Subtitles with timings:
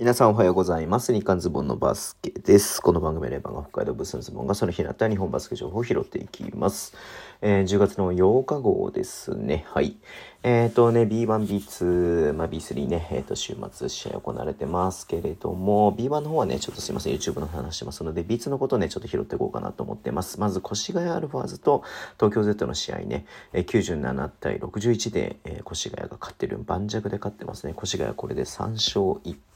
[0.00, 1.12] 皆さんおはようございます。
[1.12, 2.80] 日刊ズボンのバスケです。
[2.80, 6.94] この番組はレバーが北海道ブースのズボンがその日にあった日本バスケ情報を拾っていきます。
[7.40, 9.64] えー、10月の8日号ですね。
[9.66, 9.96] はい。
[10.44, 20.38] えっ、ー、とね、B1、B2、ま、B3 ね、えっ、ー、と、週末試合行われてますけれども、B1 の方はね、ちょっとすいません、YouTube の話してますので、B2 のことね、ちょっと拾っていこうかなと思ってます。
[20.38, 21.82] まず、越谷アルファーズと
[22.18, 27.74] 東京 Z の試合ね、え、97対61で、えー、越谷が勝ってる、盤石で勝ってますね。
[27.76, 29.47] 越谷これで3勝1敗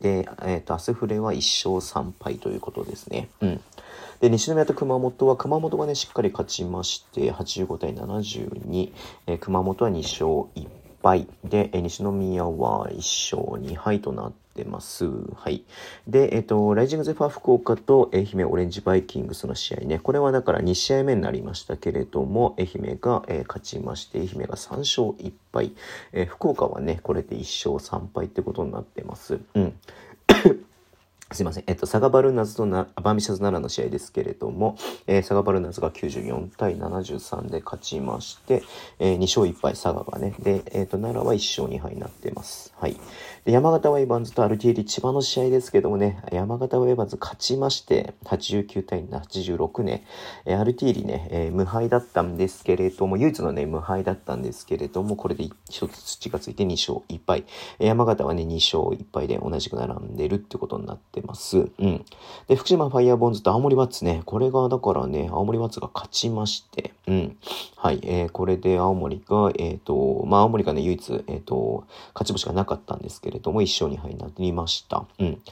[0.00, 3.28] で、えっ、ー、と、アスフレは1勝3敗ということですね。
[3.40, 3.60] うん。
[4.20, 8.92] で、西宮と熊本は、熊本がね、しっかり勝ちまして、85対72、
[9.26, 10.67] えー、熊本は2勝1
[11.02, 15.06] 敗で、西宮は1勝2敗となってます。
[15.06, 15.64] はい。
[16.06, 25.72] で、えっ、と、ライジングゼファー福岡と愛媛オレンジバイキングスの試合ね、これはだから2試合目になりましたけれども、愛媛が、えー、勝ちまして、愛媛が3勝1敗、
[26.12, 29.38] えー、福岡はね、これで1勝3敗ってことになってます。
[29.54, 29.74] うん。
[31.30, 31.64] すいません。
[31.66, 38.62] えっと、サガバルナズとなバーミシャズ奈良の試合ですけれども、えー、サガバルナズが94対73で勝ちまして、
[38.98, 40.34] えー、2勝1敗、サガがね。
[40.38, 42.72] で、えっ、ー、と、奈良は1勝2敗になってます。
[42.78, 42.96] はい。
[43.44, 50.06] で、山形ワイバンズとアルティーリ千葉の試合ですけどもね、山形ワイバンズ勝ちまして、89対86ね、
[50.46, 57.44] えー、アルティーリね、えー、無敗だったんですけれども、唯一のね、無敗だったんですけれども、これで一つ土がついて2勝1敗。
[57.78, 61.68] 山形はね、2勝1敗で同じく並んでるってことになっててます。
[61.78, 62.04] うん。
[62.46, 67.36] で、福島ファイヤーボンズと青森ワッツね、これがだからね、青森ワッツが勝ちまして、うん。
[67.76, 75.04] はい、えー、これで青森が、えっ、ー、と、まあ、青森がね、唯一、えっ、ー、と、勝ち星がなかったんですけれども、1勝2敗になりました。
[75.18, 75.42] うん。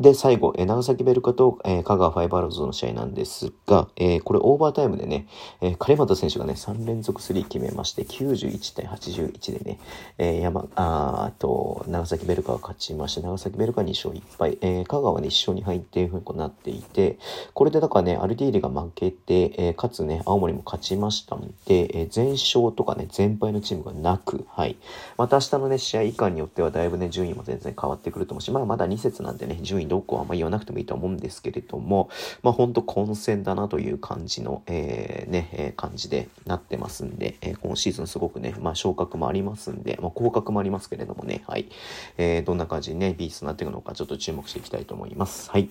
[0.00, 5.26] で、最後、えー、長崎ヴェルカと、えー、香川ファイブアローズの試合なんですが、えー、これオーバータイムでね、
[5.60, 9.78] えー、金本選手がね、3連続スリー決めまして、91対81でね、
[10.16, 17.18] えー、山、あと、長崎ベルカが勝ちまして、長崎ベルカ2勝1敗、えー、香川は、ね、1勝2敗っていうふうになっていて、
[17.52, 24.78] これでだからね、アルディーリが負けて、えー、かつね、青森も勝ちましたんで、えー、全勝とかね、全敗のチームがなく、はい。
[25.18, 32.08] また明日のね、試合以下によってはだいぶね、順位も全然変わってくると思うし、まあまだ2節なんでね、順位どこはあんま言わなくてもいいと思うんですけれども、
[32.42, 41.68] まあほんと混戦だなという感じの、えー、ね、えー、感じでなってますんで、えー、今シーズンすごくね、まあ昇格もありますんで、まあ降格もありますけれどもね、はい。
[42.16, 45.50] えー、どんな感じにね、ビーストになっていくのかちょっと注目していきたいと思います。
[45.50, 45.68] はい。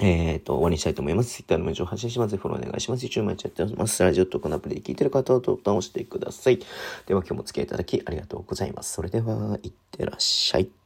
[0.00, 1.34] えっ、ー、と、終わりにしたいと思います。
[1.34, 2.36] Twitter の文章を発信します。
[2.36, 3.04] フォローお願いします。
[3.04, 4.02] 一応毎日やってます。
[4.02, 6.58] ラジオとこのアプリで聞いてる方はボタンを押してください。
[7.06, 8.92] では今日もお付き合いいただきありがとうございます。
[8.92, 10.77] それでは、いってらっしゃい。